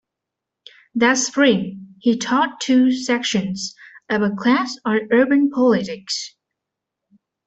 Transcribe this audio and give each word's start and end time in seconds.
That 0.95 1.19
spring, 1.19 1.93
he 1.99 2.17
taught 2.17 2.59
two 2.59 2.91
sections 2.91 3.75
of 4.09 4.23
a 4.23 4.31
class 4.35 4.75
on 4.83 5.07
urban 5.11 5.51
politics. 5.51 6.33